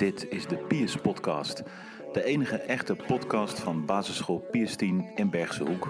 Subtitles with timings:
[0.00, 1.62] Dit is de Piers Podcast.
[2.12, 5.88] De enige echte podcast van basisschool Piers 10 in Bergse Hoek.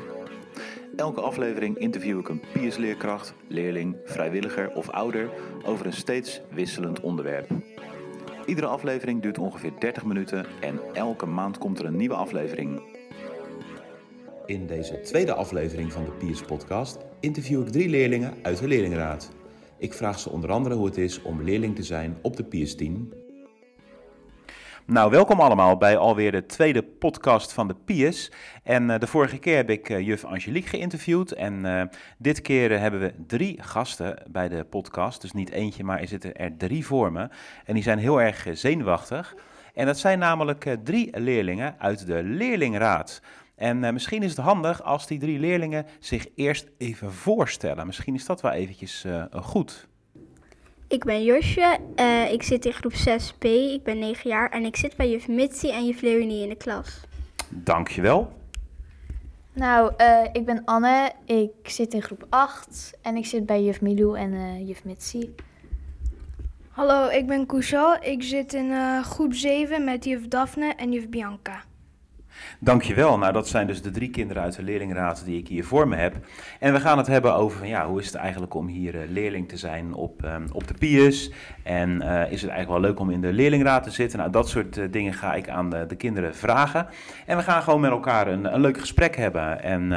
[0.96, 5.30] Elke aflevering interview ik een Piers leerkracht, leerling, vrijwilliger of ouder
[5.64, 7.50] over een steeds wisselend onderwerp.
[8.46, 12.82] Iedere aflevering duurt ongeveer 30 minuten en elke maand komt er een nieuwe aflevering.
[14.46, 19.30] In deze tweede aflevering van de Piers Podcast interview ik drie leerlingen uit de leerlingenraad.
[19.78, 22.74] Ik vraag ze onder andere hoe het is om leerling te zijn op de Piers
[22.74, 23.19] 10.
[24.90, 28.30] Nou, welkom allemaal bij alweer de tweede podcast van de Piers.
[28.62, 31.32] En uh, de vorige keer heb ik uh, juf Angelique geïnterviewd.
[31.32, 31.82] En uh,
[32.18, 35.20] dit keer hebben we drie gasten bij de podcast.
[35.20, 37.28] Dus niet eentje, maar er zitten er drie voor me.
[37.64, 39.34] En die zijn heel erg zenuwachtig.
[39.74, 43.22] En dat zijn namelijk drie leerlingen uit de leerlingraad.
[43.56, 47.86] En misschien is het handig als die drie leerlingen zich eerst even voorstellen.
[47.86, 49.88] Misschien is dat wel eventjes goed.
[50.90, 54.76] Ik ben Josje, uh, ik zit in groep 6b, ik ben 9 jaar en ik
[54.76, 57.00] zit bij juf Mitsi en juf Leonie in de klas.
[57.48, 58.32] Dankjewel.
[59.52, 59.92] Nou,
[60.32, 64.64] ik ben Anne, ik zit in groep 8 en ik zit bij juf Milou en
[64.66, 65.34] juf Mitsi.
[66.70, 71.64] Hallo, ik ben Kushal, ik zit in groep 7 met juf Daphne en juf Bianca.
[72.58, 73.18] Dankjewel.
[73.18, 75.96] Nou, dat zijn dus de drie kinderen uit de leerlingraad die ik hier voor me
[75.96, 76.14] heb.
[76.58, 79.48] En we gaan het hebben over, ja, hoe is het eigenlijk om hier uh, leerling
[79.48, 81.32] te zijn op, um, op de PIUS?
[81.62, 84.18] En uh, is het eigenlijk wel leuk om in de leerlingraad te zitten?
[84.18, 86.86] Nou, dat soort uh, dingen ga ik aan de, de, kinderen vragen.
[87.26, 89.62] En we gaan gewoon met elkaar een, een leuk gesprek hebben.
[89.62, 89.88] En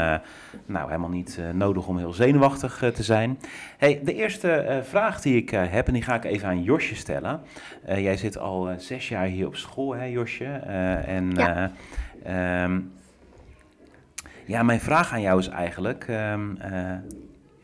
[0.66, 3.39] nou, helemaal niet nodig om heel zenuwachtig te zijn.
[3.78, 7.41] Hey, de eerste vraag die ik heb, en die ga ik even aan Josje stellen.
[7.85, 10.45] jij zit al zes jaar hier op school, hè Josje?
[11.05, 11.31] en...
[11.35, 11.72] Ja.
[12.27, 12.91] Um,
[14.45, 16.91] ja, mijn vraag aan jou is eigenlijk: um, uh,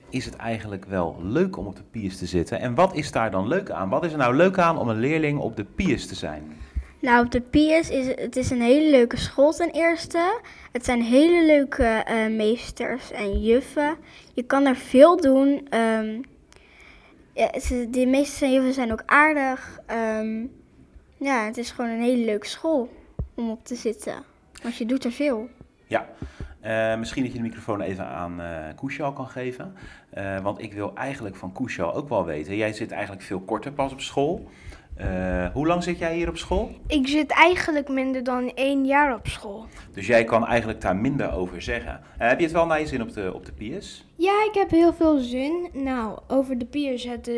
[0.10, 2.60] is het eigenlijk wel leuk om op de piers te zitten?
[2.60, 3.90] En wat is daar dan leuk aan?
[3.90, 6.58] Wat is er nou leuk aan om een leerling op de piers te zijn?
[7.02, 10.42] Nou, op de piers is het is een hele leuke school ten eerste.
[10.72, 13.98] Het zijn hele leuke uh, meesters en juffen.
[14.34, 15.68] Je kan er veel doen.
[15.74, 16.22] Um,
[17.34, 17.52] ja,
[17.90, 19.80] de meeste juffen zijn ook aardig.
[21.18, 22.90] ja, het is gewoon een hele leuke school
[23.36, 24.24] om op te zitten.
[24.62, 25.50] Want je doet er veel.
[25.88, 26.08] Ja,
[26.66, 29.76] uh, misschien dat je de microfoon even aan uh, Koeshal kan geven.
[30.18, 32.56] Uh, want ik wil eigenlijk van Koeshal ook wel weten.
[32.56, 34.50] Jij zit eigenlijk veel korter pas op school.
[35.54, 36.72] hoe lang zit jij hier op school?
[36.88, 39.66] Ik zit eigenlijk minder dan één jaar op school.
[39.94, 42.02] Dus jij kan eigenlijk daar minder over zeggen.
[42.18, 44.06] heb je het wel naar je zin op de, op de piers?
[44.16, 45.70] Ja, ik heb heel veel zin.
[45.74, 47.32] Nou, over de piers, het,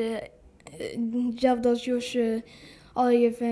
[1.29, 2.17] hetzelfde als Jos
[2.93, 3.43] al je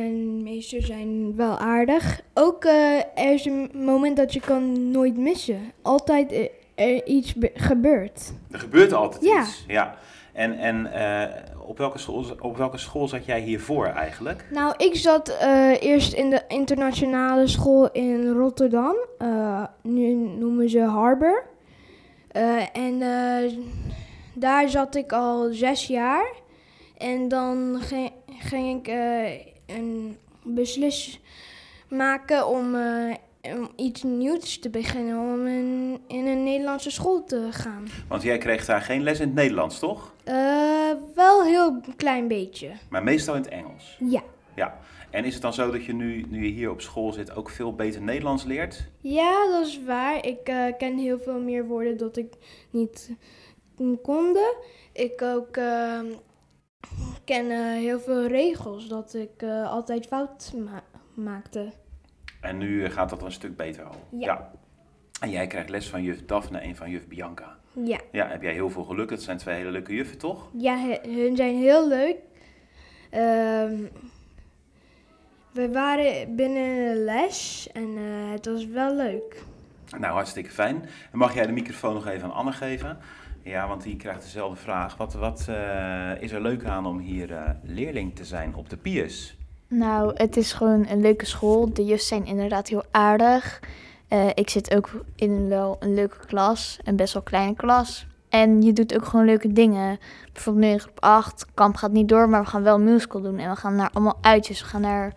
[0.44, 2.22] meesters zijn wel aardig.
[2.33, 5.72] Ook uh, er is een moment dat je kan nooit missen.
[5.81, 8.33] Altijd uh, er iets gebeurt.
[8.51, 9.41] Er gebeurt altijd ja.
[9.41, 9.63] iets.
[9.67, 9.95] Ja.
[10.33, 14.45] En, en uh, op, welke school, op welke school zat jij hiervoor eigenlijk?
[14.51, 15.38] Nou, ik zat
[15.79, 18.95] eerst in de internationale school in Rotterdam.
[19.81, 21.44] nu noemen ze Harbor.
[22.73, 23.00] en
[24.33, 26.25] daar zat ik al zes jaar.
[27.00, 29.30] En dan ging, ging ik uh,
[29.66, 31.20] een beslis
[31.88, 37.48] maken om, uh, om, iets nieuws te beginnen, om in, in, een Nederlandse school te
[37.52, 37.88] gaan.
[38.08, 40.14] Want jij kreeg daar geen les in het Nederlands, toch?
[40.26, 40.34] Uh,
[41.16, 42.72] wel een heel klein beetje.
[42.90, 43.98] Maar meestal in het Engels?
[44.00, 44.24] Ja.
[44.56, 44.80] Ja.
[45.10, 47.50] En is het dan zo dat je nu, nu je hier op school zit ook
[47.50, 48.88] veel beter Nederlands leert?
[49.02, 50.26] Ja, dat is waar.
[50.26, 50.44] Ik
[50.78, 52.34] ken heel veel meer woorden dat ik
[52.70, 53.12] niet
[54.02, 54.56] konde.
[54.94, 55.58] Ik ook
[56.81, 61.72] ik ken uh, heel veel regels dat ik uh, altijd fout ma maakte.
[62.41, 63.95] En nu uh, gaat dat een stuk beter al?
[64.09, 64.25] Ja.
[64.25, 64.51] ja.
[65.19, 67.57] En jij krijgt les van juf Daphne en van juf Bianca?
[67.73, 68.00] Ja.
[68.12, 69.09] Ja, heb jij heel veel geluk.
[69.09, 70.50] Het zijn twee hele leuke juffen, toch?
[70.53, 72.16] Ja, hun zijn heel leuk.
[73.13, 73.89] Um,
[75.51, 77.97] we waren binnen een les en
[78.31, 79.44] het was wel leuk.
[79.97, 80.89] Nou, hartstikke fijn.
[81.12, 82.98] En mag jij de microfoon nog even aan Anne geven?
[83.44, 84.97] Ja, want die krijgt dezelfde vraag.
[84.97, 88.77] Wat, wat uh, is er leuk aan om hier uh, leerling te zijn op de
[88.77, 89.38] PIUS?
[89.68, 91.74] Nou, het is gewoon een leuke school.
[91.74, 93.59] De juf zijn inderdaad heel aardig.
[94.09, 98.07] Uh, ik zit ook in wel een leuke klas, een best wel kleine klas.
[98.30, 100.00] En je doet ook gewoon leuke dingen.
[100.33, 103.21] Bijvoorbeeld nu in groep 8, kamp gaat niet door, maar we gaan wel een musical
[103.21, 103.38] doen.
[103.38, 104.62] En we gaan naar allemaal uitjes.
[104.62, 105.13] We gaan naar,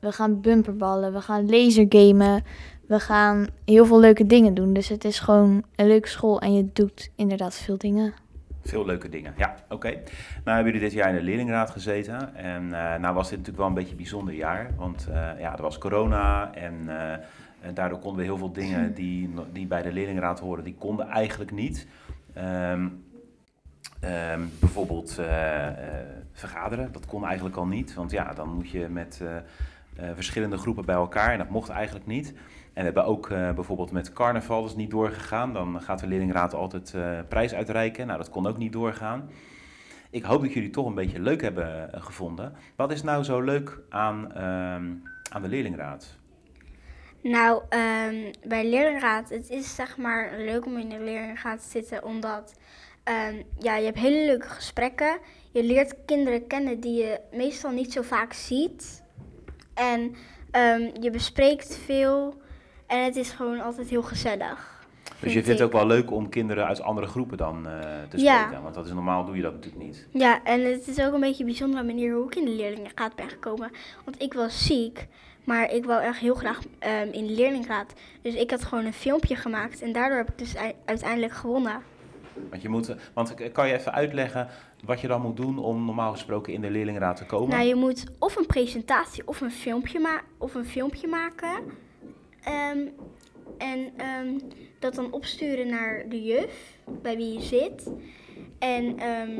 [0.00, 2.44] we gaan bumperballen, we gaan lasergamen
[2.92, 4.72] we gaan heel veel leuke dingen doen.
[4.72, 8.14] Dus het is gewoon een leuke school en je doet inderdaad veel dingen.
[8.62, 9.88] Veel leuke dingen, ja, oké.
[9.88, 12.34] Nou hebben jullie dit jaar in de leerlingraad gezeten.
[12.34, 14.70] En uh, nou was dit natuurlijk wel een beetje een bijzonder jaar.
[14.76, 17.12] Want uh, ja, er was corona en, uh,
[17.60, 21.08] en, daardoor konden we heel veel dingen die, die bij de leerlingraad horen, die konden
[21.08, 21.86] eigenlijk niet.
[22.38, 23.04] Um,
[24.02, 25.74] Ehm, bijvoorbeeld eh, eh,
[26.32, 27.94] vergaderen, dat kon eigenlijk al niet.
[27.94, 29.42] Want ja, dan moet je met eh, eh,
[30.14, 32.34] verschillende groepen bij elkaar en dat mocht eigenlijk niet.
[32.72, 35.52] En we hebben ook eh, bijvoorbeeld met carnaval, is niet doorgegaan.
[35.52, 38.06] Dan gaat de leerlingraad altijd eh, prijs uitreiken.
[38.06, 39.30] Nou, dat kon ook niet doorgaan.
[40.10, 42.52] Ik hoop dat jullie toch een beetje leuk hebben eh, gevonden.
[42.76, 44.90] Wat is nou zo leuk aan, ehm,
[45.30, 46.16] aan de leerlingraad?
[47.22, 52.04] Nou, ehm, bij leerlingraad, het is zeg maar leuk om in de leerlingraad te zitten,
[52.04, 52.54] omdat
[53.04, 55.18] ehm, ja, je hebt hele leuke gesprekken.
[55.52, 59.01] Je leert kinderen kennen die je meestal niet zo vaak ziet.
[59.74, 60.14] En
[60.50, 62.34] ehm, je bespreekt veel
[62.86, 64.80] en het is gewoon altijd heel gezellig.
[65.04, 67.80] Dus je vind vindt het ook wel leuk om kinderen uit andere groepen dan eh,
[68.08, 68.40] te Ja.
[68.40, 68.62] spreken?
[68.62, 70.06] Want dat is normaal doe je dat natuurlijk niet.
[70.10, 73.14] Ja, en het is ook een beetje een bijzondere manier hoe ik in de leerlingenraad
[73.14, 73.70] ben gekomen.
[74.04, 75.06] Want ik was ziek,
[75.44, 77.92] maar ik wou echt heel graag ehm, in de leerlingenraad.
[78.22, 81.82] Dus ik had gewoon een filmpje gemaakt en daardoor heb ik dus ei- uiteindelijk gewonnen.
[82.50, 84.48] Want, je moet, want kan je even uitleggen
[84.84, 87.48] wat je dan moet doen om normaal gesproken in de leerlingenraad te komen?
[87.48, 91.50] Nou, je moet of een presentatie of een filmpje, ma- of een filmpje maken.
[92.42, 92.86] Ehm,
[93.58, 94.38] en ehm,
[94.78, 97.92] dat dan opsturen naar de juf bij wie je zit.
[98.58, 99.30] En ehm,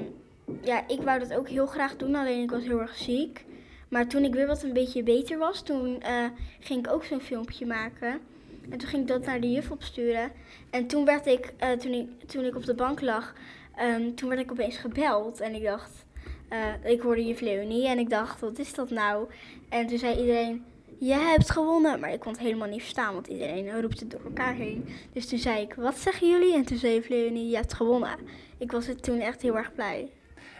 [0.62, 3.44] ja, ik wou dat ook heel graag doen, alleen ik was heel erg ziek.
[3.88, 6.24] Maar toen ik weer wat een beetje beter was, toen eh,
[6.60, 8.20] ging ik ook zo'n filmpje maken.
[8.70, 10.30] En toen ging ik dat naar de juf opsturen.
[10.70, 13.34] En toen werd ik, eh, toen ik, toen ik op de bank lag,
[13.76, 15.40] ehm, toen werd ik opeens gebeld.
[15.40, 16.04] En ik dacht,
[16.48, 16.58] eh,
[16.92, 19.26] ik hoorde juf Leonie en ik dacht, wat is dat nou?
[19.68, 20.64] En toen zei iedereen,
[20.98, 22.00] je hebt gewonnen.
[22.00, 24.88] Maar ik kon het helemaal niet verstaan, want iedereen roept het door elkaar heen.
[25.12, 26.54] Dus toen zei ik, wat zeggen jullie?
[26.54, 28.10] En toen zei juf Leonie, je hebt gewonnen.
[28.58, 30.10] Ik was er toen echt heel erg blij.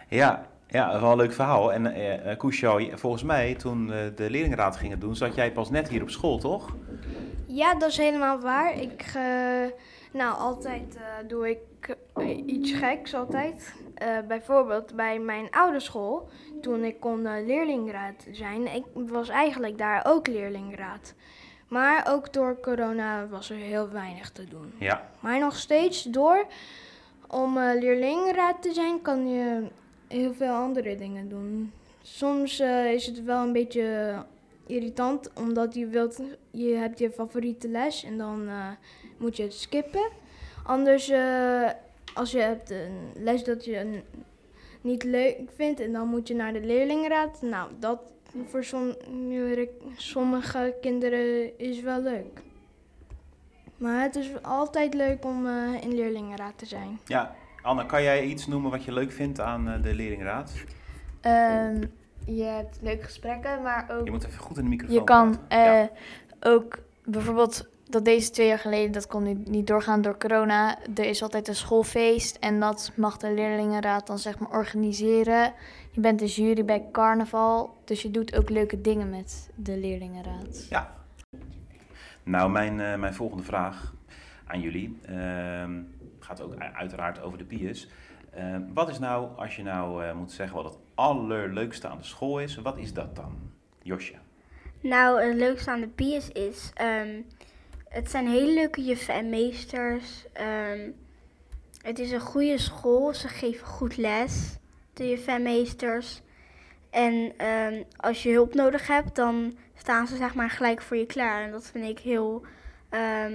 [0.09, 1.73] Ja, ja, wel een leuk verhaal.
[1.73, 1.83] En
[2.79, 6.37] je- volgens mij toen de leerlingenraad gingen doen, zat jij pas net hier op school,
[6.37, 6.75] toch?
[7.53, 8.79] Ja, dat is helemaal waar.
[8.79, 9.65] Ik, eh,
[10.11, 13.73] nou, altijd eh, doe ik eh, iets geks altijd.
[14.27, 16.29] Bijvoorbeeld bij mijn oude school,
[16.61, 21.13] toen ik kon leerlingraad zijn, ik was eigenlijk daar ook leerlingraad.
[21.67, 24.73] Maar ook door corona was er heel weinig te doen.
[24.79, 25.09] Ja.
[25.19, 26.45] Maar nog steeds door,
[27.27, 29.67] om leerlingenraad te zijn, kan je
[30.07, 31.73] heel veel andere dingen doen.
[32.01, 32.59] Soms
[32.93, 34.15] is het wel een beetje
[34.67, 36.21] irritant, omdat je wilt,
[36.51, 38.67] je hebt je favoriete les en dan eh,
[39.17, 40.09] moet je het skippen.
[40.63, 41.69] Anders, eh,
[42.13, 44.01] als je hebt een les dat je
[44.81, 47.41] niet leuk vindt en dan moet je naar de leerlingenraad.
[47.41, 47.99] Nou, dat
[48.47, 48.95] voor som-
[49.95, 52.41] sommige kinderen is wel leuk.
[53.77, 56.99] Maar het is altijd leuk om eh, in leerlingenraad te zijn.
[57.05, 60.53] Ja, Anne, kan jij iets noemen wat je leuk vindt aan de leerlingenraad?
[61.21, 61.83] Ehm,
[62.25, 65.39] je hebt leuke gesprekken, maar ook Je moet even goed in de microfoon je kan.
[65.49, 65.81] Ja.
[65.81, 65.87] eh,
[66.39, 70.77] ook bijvoorbeeld dat deze twee jaar geleden, dat kon nu niet doorgaan door corona.
[70.95, 75.53] Er is altijd een schoolfeest en dat mag de leerlingenraad dan zeg maar organiseren.
[75.91, 80.67] Je bent de jury bij carnaval, dus je doet ook leuke dingen met de leerlingenraad.
[80.69, 80.93] Ja.
[82.23, 83.93] Nou, mijn, eh, mijn volgende vraag
[84.45, 85.81] aan jullie ehm,
[86.19, 87.89] gaat ook uiteraard over de PIES.
[88.33, 92.03] Ehm, wat is nou, als je nou eh, moet zeggen wat het allerleukste aan de
[92.03, 93.51] school is, wat is dat dan?
[93.81, 94.15] Josje.
[94.79, 97.21] Nou, het leukste aan de PIS is, ehm,
[97.87, 100.25] het zijn hele leuke juffen en meesters.
[100.33, 100.89] Ehm,
[101.81, 104.57] het is een goede school, ze geven goed les,
[104.93, 106.21] de juffen en meesters.
[106.89, 111.05] En ehm, als je hulp nodig hebt, dan staan ze zeg maar gelijk voor je
[111.05, 111.43] klaar.
[111.43, 112.45] En dat vind ik heel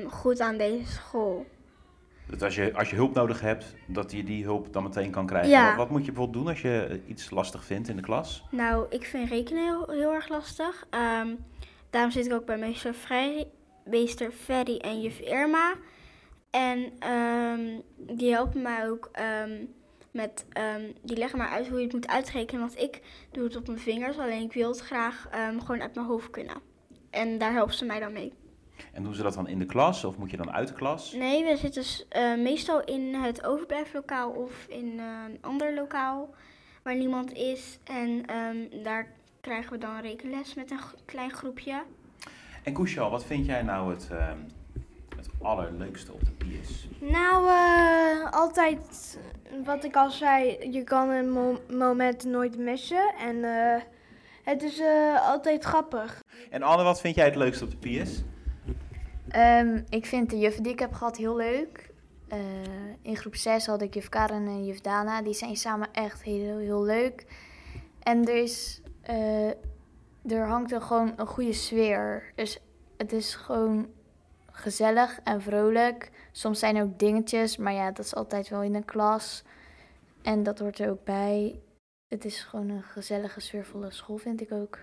[0.08, 1.46] goed aan deze school.
[2.30, 5.26] Dat als je, als je hulp nodig hebt, dat je die hulp dan meteen kan
[5.26, 5.50] krijgen.
[5.50, 5.68] Ja.
[5.68, 8.44] Wat, wat moet je bijvoorbeeld doen als je iets lastig vindt in de klas?
[8.50, 10.86] Nou, ik vind rekenen heel, heel erg lastig.
[10.90, 11.28] Ehm,
[11.90, 13.46] daarom zit ik ook bij meester, Vrij,
[13.84, 15.74] meester Ferry en juf Irma.
[16.50, 19.64] En ehm, die helpen mij ook ehm,
[20.10, 20.46] met,
[21.02, 22.60] die leggen mij uit hoe je het moet uitrekenen.
[22.60, 26.06] Want ik doe het op mijn vingers, alleen ik wil het graag gewoon uit mijn
[26.06, 26.56] hoofd kunnen.
[27.10, 28.32] En daar helpen ze mij dan mee.
[28.92, 31.12] En doen ze dat dan in de klas of moet je dan uit de klas?
[31.12, 36.34] Nee, we zitten eh, meestal in het overblijflokaal of in eh, een ander lokaal
[36.82, 37.78] waar niemand is.
[37.84, 39.06] En ehm, daar
[39.40, 41.82] krijgen we dan rekenles met een klein groepje.
[42.62, 44.38] En Koesjo, wat vind jij nou het, ehm,
[45.16, 46.88] het allerleukste op de PIES?
[47.00, 49.18] Nou, eh, altijd
[49.64, 53.14] wat ik al zei, je kan een mo- moment nooit missen.
[53.18, 53.82] En eh,
[54.42, 56.22] het is eh, altijd grappig.
[56.50, 58.22] En Anne, wat vind jij het leukste op de PIES?
[59.28, 61.90] Ehm, ik vind de juffen die ik heb gehad heel leuk.
[62.28, 62.38] Eh,
[63.02, 65.22] in groep 6 had ik juf Karen en juf Dana.
[65.22, 67.26] Die zijn samen echt heel, heel leuk.
[68.02, 69.48] En er, is, eh,
[70.26, 72.32] er hangt er gewoon een goede sfeer.
[72.34, 72.60] Dus
[72.96, 73.88] het is gewoon
[74.50, 76.10] gezellig en vrolijk.
[76.32, 79.44] Soms zijn er ook dingetjes, maar ja, dat is altijd wel in een klas.
[80.22, 81.60] En dat hoort er ook bij.
[82.08, 84.78] Het is gewoon een gezellige, sfeervolle school, vind ik ook.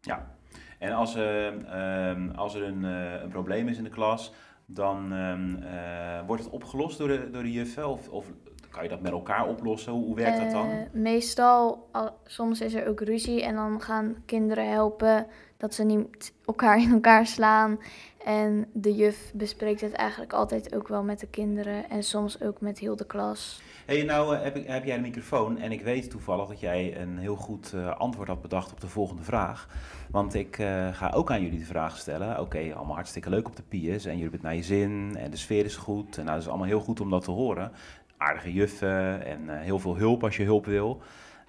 [0.00, 0.37] Ja,
[0.78, 4.32] en als, eh, ehm, als er een, eh, een probleem is in de klas,
[4.66, 7.88] dan ehm, eh, wordt het opgelost door de, door de juffen?
[8.10, 8.26] Of,
[8.70, 9.92] kan je dat met elkaar oplossen?
[9.92, 10.88] Hoe, werkt dat dan?
[10.92, 15.26] Meestal, al- soms is er ook ruzie en dan gaan kinderen helpen
[15.58, 17.78] dat ze niet elkaar in elkaar slaan.
[18.24, 22.60] En de juf bespreekt het eigenlijk altijd ook wel met de kinderen en soms ook
[22.60, 23.60] met heel de klas.
[23.86, 27.00] hey, nou eh, heb, ik, heb jij een microfoon en ik weet toevallig dat jij
[27.00, 29.68] een heel goed eh, antwoord had bedacht op de volgende vraag.
[30.10, 32.40] Want ik eh, ga ook aan jullie de vraag stellen.
[32.40, 35.30] Oké, allemaal hartstikke leuk op de piers en jullie hebben het naar je zin en
[35.30, 36.18] de sfeer is goed.
[36.18, 37.72] En nou, dat is allemaal heel goed om dat te horen.
[38.16, 41.02] Aardige juffen en heel veel hulp als je hulp wil.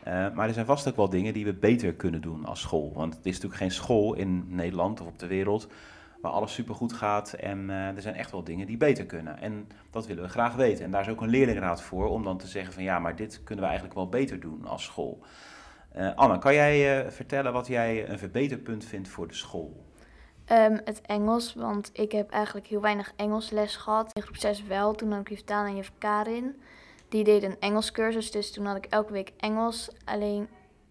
[0.10, 2.92] Eh, maar er zijn vast ook wel dingen die we beter kunnen doen als school.
[2.94, 5.68] Want het is natuurlijk geen school in Nederland of op de wereld
[6.22, 7.34] waar alles supergoed gaat.
[7.34, 9.38] En eh, er zijn echt wel dingen die beter kunnen.
[9.42, 10.86] En dat willen we graag weten.
[10.86, 13.44] En daar is ook een leerlingraad voor om dan te zeggen van ja, maar dit
[13.44, 15.24] kunnen we eigenlijk wel beter doen als school.
[15.92, 19.86] Eh, Anne, kan jij vertellen wat jij een verbeterpunt vindt voor de school?
[20.46, 24.13] Ehm, het Engels, want ik heb eigenlijk heel weinig Engelsles gehad.
[24.13, 26.56] In groep 6 wel, toen had ik juf Daan en juf Karin.
[27.10, 29.89] Die deden een Engelscursus, dus toen had ik elke week Engels.
[30.06, 30.48] Alleen,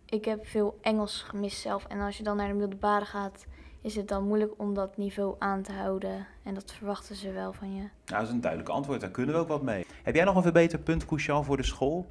[0.07, 1.87] ik heb veel Engels gemist zelf.
[1.87, 3.47] En als je dan naar de middelbare gaat,
[3.83, 6.27] is het dan moeilijk om dat niveau aan te houden.
[6.43, 7.81] En dat verwachten ze wel van je.
[7.81, 9.87] Nou, dat is een duidelijk antwoord, daar kunnen we ook wat mee.
[10.03, 12.07] Heb jij nog een verbeterpunt, Koesjan, voor de school?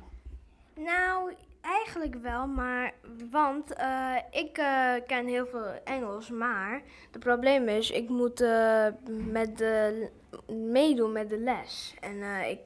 [0.75, 2.93] Nou, eigenlijk wel, maar
[3.31, 8.87] want eh, ik eh, ken heel veel Engels, maar het probleem is, ik moet eh,
[9.31, 10.09] met de,
[10.71, 11.95] meedoen met de les.
[11.99, 12.59] En, eh, ik,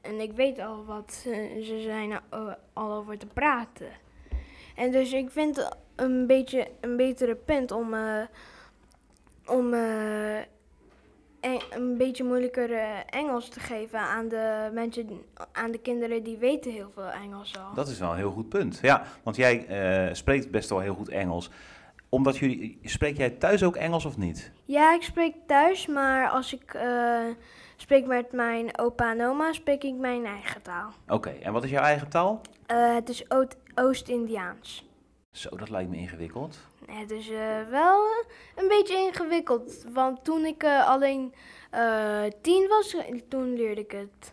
[0.00, 3.88] en ik weet al wat ze zijn eh, al over te praten.
[4.76, 8.22] En dus ik vind het een beetje een betere punt om, eh,
[9.46, 10.36] om eh,
[11.40, 12.70] en- een beetje moeilijker
[13.06, 17.74] Engels te geven aan de mensen, aan de kinderen die weten heel veel Engels al.
[17.74, 18.78] Dat is wel een heel goed punt.
[18.82, 19.66] Ja, want jij
[20.12, 21.50] spreekt best wel heel goed Engels.
[22.08, 24.50] Omdat jullie, spreek jij thuis ook Engels of niet?
[24.64, 26.74] Ja, ik spreek thuis, maar als ik
[27.82, 30.90] spreek met mijn opa en oma, spreek ik mijn eigen taal.
[31.08, 32.40] Oké, en wat is jouw eigen taal?
[32.66, 33.24] Eh, het is
[33.74, 34.88] Oost-Indiaans.
[35.32, 36.58] Zo, dat lijkt me ingewikkeld.
[36.86, 37.38] Het is eh,
[37.70, 38.00] wel
[38.56, 41.34] een beetje ingewikkeld, want toen ik eh, alleen
[41.70, 42.96] eh, tien was,
[43.28, 44.32] toen leerde ik het.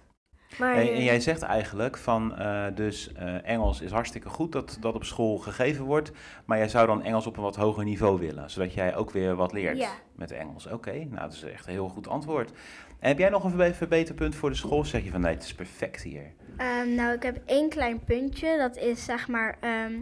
[0.57, 4.77] Maar en eh, jij zegt eigenlijk van, eh, dus eh, Engels is hartstikke goed dat
[4.79, 6.11] dat op school gegeven wordt,
[6.45, 9.35] maar jij zou dan Engels op een wat hoger niveau willen, zodat jij ook weer
[9.35, 9.89] wat leert Ja.
[10.15, 10.67] met Engels.
[10.67, 12.51] Oké, nou dat is echt een heel goed antwoord.
[12.99, 14.85] En heb jij nog een verbe- verbeterpunt voor de school?
[14.85, 16.31] Zeg je van nee, het is perfect hier.
[16.57, 18.57] Ehm, nou, ik heb één klein puntje.
[18.57, 19.93] Dat is zeg maar ehm,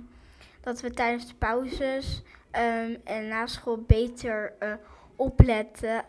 [0.61, 4.73] dat we tijdens de pauzes ehm, en na school beter eh,
[5.15, 6.03] opletten.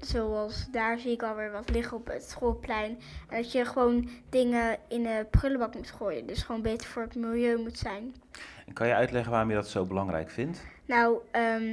[0.00, 2.98] Zoals daar zie ik alweer wat liggen op het schoolplein.
[3.28, 6.26] En dat je gewoon dingen in de prullenbak moet gooien.
[6.26, 8.14] Dus gewoon beter voor het milieu moet zijn.
[8.66, 10.64] En kan je uitleggen waarom je dat zo belangrijk vindt?
[10.86, 11.18] Nou,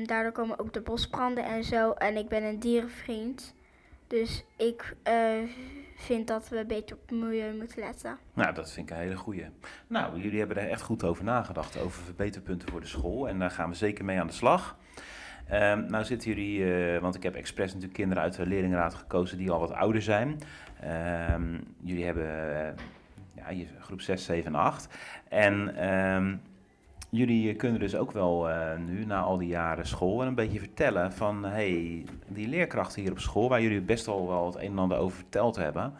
[0.06, 1.92] daardoor komen ook de bosbranden en zo.
[1.92, 3.54] En ik ben een dierenvriend.
[4.10, 5.13] Dus ik eh,
[5.96, 8.18] vind dat we beter op het milieu moeten letten.
[8.34, 9.46] Nou, dat vind ik een hele goeie.
[9.88, 13.28] Nou, jullie hebben er echt goed over nagedacht, over verbeterpunten voor de school.
[13.28, 14.78] En daar gaan we zeker mee aan de slag.
[15.48, 19.38] Ehm, nou zitten jullie, eh, want ik heb expres natuurlijk kinderen uit de leerlingenraad gekozen
[19.38, 20.39] die al wat ouder zijn.
[20.82, 24.88] Ehm, jullie hebben eh, ja, groep 6, 7 en 8.
[25.28, 26.36] En ehm,
[27.10, 31.13] jullie kunnen dus ook wel eh, nu, na al die jaren school, een beetje vertellen
[31.13, 31.44] van...
[31.44, 34.98] hey, die leerkrachten hier op school, waar jullie best al wel het een en ander
[34.98, 35.94] over verteld hebben...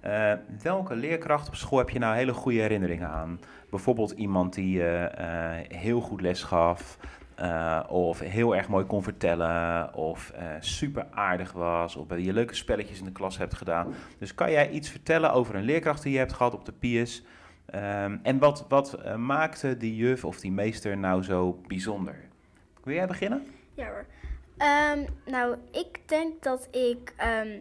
[0.00, 0.32] Eh,
[0.62, 3.40] welke leerkracht op school heb je nou hele goede herinneringen aan?
[3.70, 6.98] Bijvoorbeeld iemand die eh, eh, heel goed les gaf,
[7.40, 12.32] eh, of heel erg mooi kon vertellen, of eh, super aardig was, of bij je
[12.32, 13.94] leuke spelletjes in de klas hebt gedaan.
[14.18, 17.24] Dus kan jij iets vertellen over een leerkracht die je hebt gehad op de PIS?
[17.70, 22.14] Ehm, en wat, wat eh, maakte die juf of die meester nou zo bijzonder?
[22.84, 23.46] Wil jij beginnen?
[23.74, 24.06] Ja hoor.
[24.56, 27.60] Ehm, nou, ik denk dat ik ehm,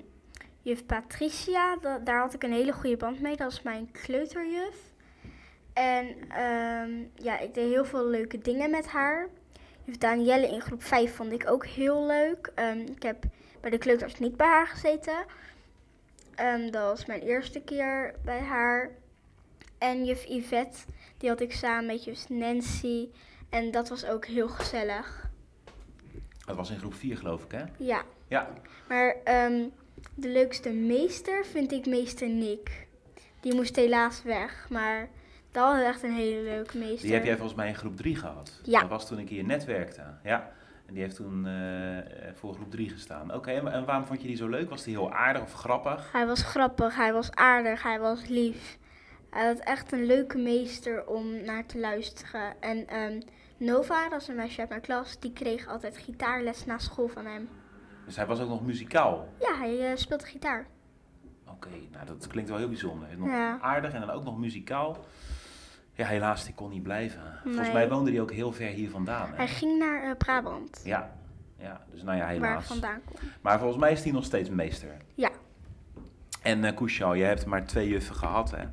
[0.62, 3.36] juf Patricia, da- daar had ik een hele goede band mee.
[3.36, 4.76] Dat is mijn kleuterjuf.
[5.74, 6.16] En
[7.16, 9.28] ja, ik deed heel veel leuke dingen met haar.
[9.84, 12.52] Juf Danielle in groep 5 vond ik ook heel leuk.
[12.96, 13.24] Ik heb
[13.62, 15.26] bij de kleuters niet bij haar gezeten.
[16.72, 18.90] Dat was mijn eerste keer bij haar.
[19.80, 20.78] En juf Yvette,
[21.18, 23.10] die had ik samen met juf Nancy.
[23.50, 25.30] En dat was ook heel gezellig.
[26.46, 27.64] Dat was in groep 4 geloof ik hè?
[27.78, 28.04] Ja.
[28.28, 28.50] Ja.
[28.88, 29.68] Maar ehm,
[30.16, 32.88] de leukste meester vind ik meester Nick.
[33.40, 35.10] Die moest helaas weg, maar
[35.52, 37.02] dat was echt een hele leuke meester.
[37.02, 38.62] Die heb jij volgens mij in groep 3 gehad.
[38.64, 38.80] Ja.
[38.80, 40.04] Dat was toen ik hier net werkte.
[40.24, 40.52] Ja.
[40.86, 42.06] En die heeft toen eh, eh,
[42.36, 43.34] voor groep 3 gestaan.
[43.34, 44.70] Oké, en, en waarom vond je die zo leuk?
[44.70, 46.12] Was die heel aardig of grappig?
[46.12, 48.79] Hij was grappig, hij was aardig, hij was lief.
[49.30, 52.62] Hij had echt een leuke meester om naar te luisteren.
[52.62, 53.22] En ehm,
[53.58, 57.26] Nova, dat is een meisje uit mijn klas, die kreeg altijd gitaarles na school van
[57.26, 57.50] hem.
[58.06, 59.28] Dus hij was ook nog muzikaal.
[59.40, 60.68] Ja, hij eh, speelde gitaar.
[61.48, 63.08] Oké, nou dat klinkt wel heel bijzonder.
[63.18, 63.60] Nog Ja.
[63.62, 64.98] aardig en dan ook nog muzikaal.
[65.94, 67.22] Ja, helaas, die kon niet blijven.
[67.44, 69.30] Volgens mij woonde hij ook heel ver hier vandaan.
[69.30, 69.36] Hè?
[69.36, 71.16] Hij ging naar eh, Brabant, Ja.
[71.58, 72.66] ja, dus nou ja, waar helaas.
[72.66, 73.30] vandaan kom.
[73.42, 74.98] Maar volgens mij is hij nog steeds meester.
[75.16, 75.30] Ja.
[76.42, 78.64] En eh Kushal, jij hebt maar twee juffen gehad, hè?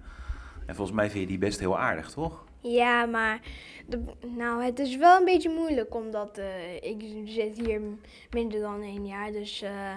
[0.66, 2.44] En volgens mij vind je die best heel aardig, toch?
[2.60, 3.40] Ja, maar
[3.86, 4.02] de,
[4.36, 7.80] nou, het is wel een beetje moeilijk omdat eh, ik zit hier
[8.30, 9.32] minder dan één jaar.
[9.32, 9.96] Dus eh,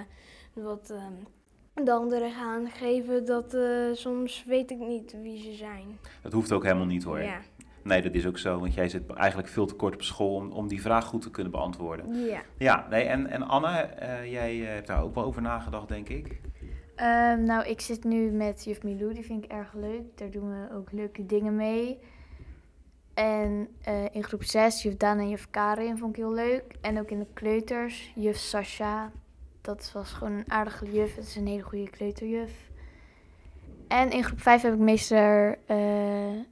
[0.53, 3.57] wat eh, de anderen gaan geven, dat
[3.97, 5.99] soms weet ik niet wie ze zijn.
[6.21, 7.21] Dat hoeft ook helemaal niet, hoor.
[7.21, 7.39] Ja.
[7.83, 10.51] Nee, dat is ook zo, want jij zit eigenlijk veel te kort op school om,
[10.51, 12.25] om die vraag goed te kunnen beantwoorden.
[12.25, 12.41] ja.
[12.57, 13.89] Ja, nee, en, en Anne,
[14.25, 16.41] jij hebt daar ook wel over nagedacht, denk ik.
[16.99, 20.17] Ehm, nou, ik zit nu met juf Milou, die vind ik erg leuk.
[20.17, 21.99] Daar doen we ook leuke dingen mee.
[23.13, 26.75] En eh, in groep 6, juf Daan en juf Karin vond ik heel leuk.
[26.81, 29.11] En ook in de kleuters, juf Sasha.
[29.61, 31.15] Dat was gewoon een aardige juf.
[31.15, 32.69] Het is een hele goede kleuterjuf.
[33.87, 35.77] En in groep 5 heb ik meester eh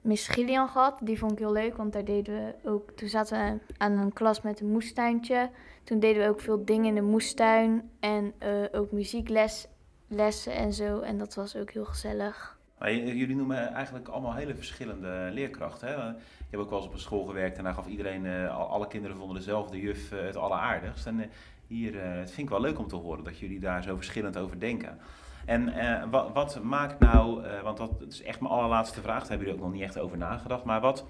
[0.02, 1.00] Miss Gillian gehad.
[1.02, 2.92] Die vond ik heel leuk, want daar deden we ook...
[2.92, 5.50] Toen zaten we aan een klas met een moestuintje.
[5.84, 7.90] Toen deden we ook veel dingen in de moestuin.
[8.00, 9.68] En eh, ook muziekles
[10.08, 11.00] lessen en zo.
[11.00, 12.58] En dat was ook heel gezellig.
[12.80, 15.88] Maar jullie noemen eigenlijk allemaal hele verschillende leerkrachten.
[15.88, 16.10] Hè?
[16.10, 18.68] Ik heb ook wel eens op een school gewerkt en daar gaf iedereen, eh, al-
[18.70, 21.06] alle kinderen vonden dezelfde juf eh, het alleraardigst.
[21.06, 21.28] En eh,
[21.68, 24.60] hier, het vind ik wel leuk om te horen dat jullie daar zo verschillend over
[24.60, 24.98] denken.
[25.46, 25.74] En
[26.10, 29.66] wat, wat maakt nou, want dat is echt mijn allerlaatste vraag, daar hebben jullie ook
[29.68, 31.06] nog niet echt over nagedacht, maar wat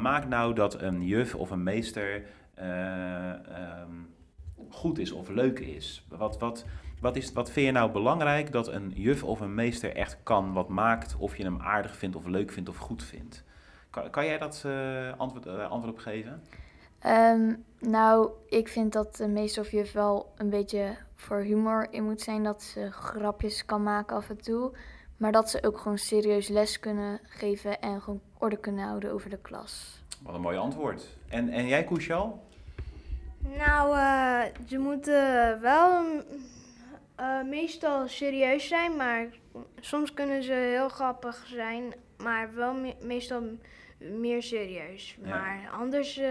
[0.00, 3.90] maakt nou dat een juf of een meester eh, ehm,
[4.70, 6.06] goed is of leuk is?
[6.08, 6.64] Wat, wat,
[7.02, 10.52] wat, is, wat vind je nou belangrijk dat een juf of een meester echt kan,
[10.52, 13.44] wat maakt of je hem aardig vindt of leuk vindt of goed vindt?
[13.90, 16.42] Kan, kan jij dat eh, antwoord, eh, antwoord op geven?
[16.98, 22.04] Ehm, nou, ik vind dat de meester of juf wel een beetje voor humor in
[22.04, 22.42] moet zijn.
[22.42, 24.72] Dat ze grapjes kan maken af en toe.
[25.16, 29.30] Maar dat ze ook gewoon serieus les kunnen geven en gewoon orde kunnen houden over
[29.30, 30.02] de klas.
[30.22, 31.16] Wat een mooi antwoord.
[31.28, 32.42] En, en jij, Kushal?
[33.38, 36.04] Nou, eh, ze moeten wel
[37.22, 39.26] eh, meestal serieus zijn, maar
[39.80, 43.42] soms kunnen ze heel grappig zijn, maar wel me- meestal
[43.98, 45.16] meer serieus.
[45.24, 45.28] Ja.
[45.28, 46.26] Maar anders, eh,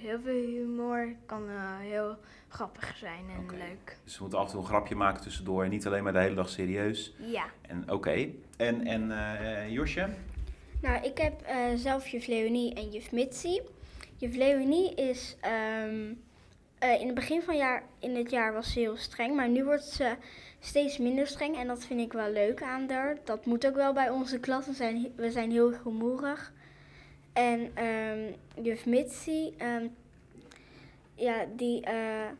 [0.00, 2.16] heel veel humor kan eh, heel
[2.48, 3.96] grappig zijn en leuk.
[4.04, 6.18] Dus we moeten af en toe een grapje maken tussendoor en niet alleen maar de
[6.18, 7.14] hele dag serieus.
[7.18, 7.44] Ja.
[7.62, 8.28] En oké.
[8.56, 10.08] En, en eh, Josje?
[10.82, 13.60] Nou, ik heb eh, zelf juf Leonie en juf Mitzi.
[14.16, 16.12] Juf Leonie is ehm,
[16.82, 19.64] eh, in het begin van jaar, in het jaar was ze heel streng, maar nu
[19.64, 20.14] wordt ze
[20.60, 23.16] steeds minder streng en dat vind ik wel leuk aan haar.
[23.24, 26.52] Dat moet ook wel bij onze klas, we zijn, we zijn heel rumoerig.
[27.32, 29.86] En ehm, juf Mitzi, ehm,
[31.14, 32.30] ja, die, eh,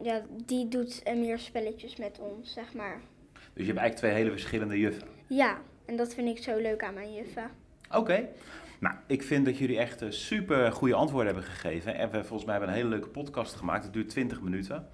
[0.00, 3.00] ja, die doet eh, meer spelletjes met ons, zeg maar.
[3.32, 5.08] Dus je hebt eigenlijk twee hele verschillende juffen.
[5.26, 7.50] Ja, en dat vind ik zo leuk aan mijn juffen.
[7.90, 8.28] Oké.
[8.80, 11.94] Nou, ik vind dat jullie echt eh, super goede antwoorden hebben gegeven.
[11.94, 13.84] En we volgens mij hebben een hele leuke podcast gemaakt.
[13.84, 14.88] Het duurt 20 minuten.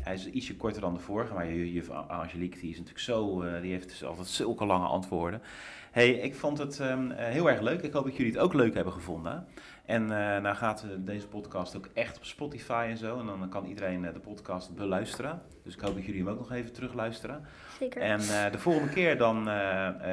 [0.00, 3.42] Hij is ietsje korter dan de vorige, maar je juf Angelique die is natuurlijk zo,
[3.42, 5.42] eh, die heeft dus altijd zulke lange antwoorden.
[5.90, 7.82] hey, ik vond het ehm, eh, heel erg leuk.
[7.82, 9.46] Ik hoop dat jullie het ook leuk hebben gevonden.
[9.84, 13.18] En nou gaat deze podcast ook echt op Spotify en zo.
[13.18, 15.42] En dan kan iedereen de podcast beluisteren.
[15.62, 17.44] Dus ik hoop dat jullie hem ook nog even terugluisteren.
[17.78, 18.02] Zeker.
[18.02, 18.18] En
[18.52, 19.48] de volgende keer dan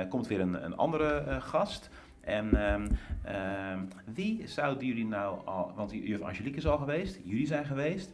[0.09, 1.89] komt weer een, een andere gast.
[2.21, 2.87] En ehm,
[3.23, 3.79] ehm,
[4.13, 8.11] wie zouden jullie nou al, want juf Angelique is al geweest, jullie zijn geweest.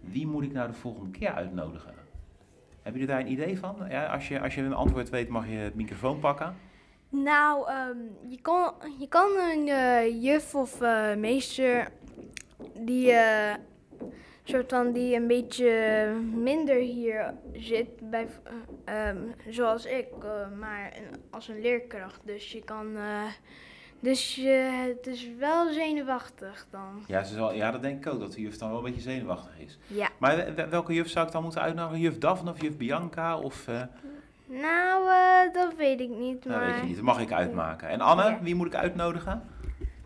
[0.00, 1.94] Wie moet ik nou de volgende keer uitnodigen?
[2.82, 3.76] Hebben jullie daar een idee van?
[3.88, 6.54] Ja, als, je, als je een antwoord weet, mag je het microfoon pakken.
[7.08, 11.88] Nou, ehm, je, kan, je kan een eh, juf of eh, meester
[12.78, 13.54] die, eh,
[14.50, 18.26] soort van, die een beetje minder hier zit, bij,
[18.84, 19.16] eh, ehm,
[19.48, 20.92] zoals ik, eh, maar
[21.30, 22.20] als een leerkracht.
[22.24, 23.22] Dus je kan, eh,
[24.00, 24.48] dus je,
[24.96, 27.02] het is wel zenuwachtig dan.
[27.06, 29.00] Ja, ze zal, ja, dat denk ik ook, dat de juf dan wel een beetje
[29.00, 29.78] zenuwachtig is.
[29.86, 30.08] Ja.
[30.18, 32.00] Maar we- we- welke juf zou ik dan moeten uitnodigen?
[32.00, 33.38] Juf Daphne of juf Bianca?
[33.38, 33.82] Of, eh,
[34.46, 35.04] Nou,
[35.52, 36.66] dat weet ik niet, maar...
[36.66, 37.88] weet je niet, dat mag ik uitmaken.
[37.88, 38.38] En Anne, Ja.
[38.42, 39.42] wie moet ik uitnodigen?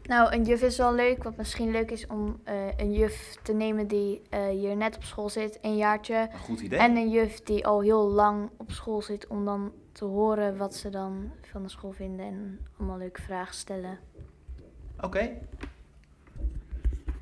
[0.09, 1.23] Nou, een juf is wel leuk.
[1.23, 5.03] Wat misschien leuk is om eh, een juf te nemen die eh, hier net op
[5.05, 6.29] school zit, een jaartje.
[6.33, 6.79] Een goed idee.
[6.79, 10.75] En een juf die al heel lang op school zit om dan te horen wat
[10.75, 13.99] ze dan van de school vinden en allemaal leuke vragen stellen.
[15.01, 15.31] Oké,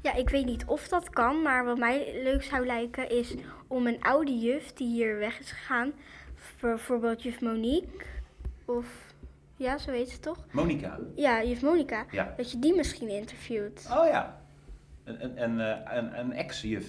[0.03, 3.35] Ja, ik weet niet of dat kan, maar wat mij leuk zou lijken is
[3.67, 5.93] om een oude juf die hier weg is gegaan,
[6.61, 8.07] bijvoorbeeld juf Monique,
[8.65, 9.12] of
[9.63, 10.39] ja, zo heet ze toch?
[10.51, 10.99] Monica.
[11.15, 12.05] Ja, juf Monica.
[12.11, 12.35] Ja.
[12.37, 13.89] Dat je die misschien interviewt.
[13.93, 14.41] Oh ja.
[15.05, 16.87] Een, een, een, eh, een, een ex-juf.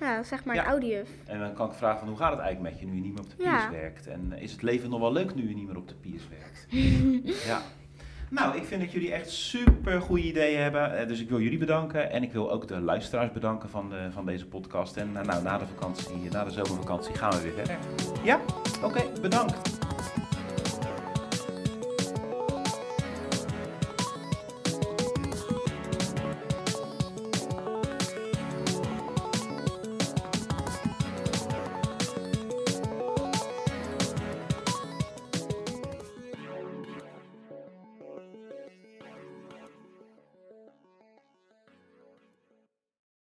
[0.00, 0.64] Ja, zeg maar Ja.
[0.64, 1.08] een oude juf.
[1.26, 3.12] En dan kan ik vragen van hoe gaat het eigenlijk met je nu je niet
[3.12, 3.56] meer op de Ja.
[3.68, 4.06] piers werkt?
[4.06, 6.22] En eh, is het leven nog wel leuk nu je niet meer op de piers
[6.28, 6.66] werkt?
[7.46, 7.60] ja.
[8.30, 10.98] Nou, ik vind dat jullie echt super goede ideeën hebben.
[10.98, 12.10] Eh, Dus ik wil jullie bedanken.
[12.10, 14.96] En ik wil ook de luisteraars bedanken van, de, van deze podcast.
[14.96, 17.76] En nou, na de vakantie, na de zomervakantie gaan we weer verder.
[18.22, 18.40] Ja?
[18.82, 19.80] Oké, bedankt.